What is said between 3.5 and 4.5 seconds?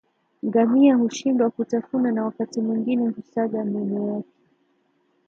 meno yake